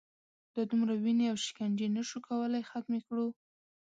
[0.53, 3.27] دا دومره وینې او شکنجې نه شو کولای ختمې کړو.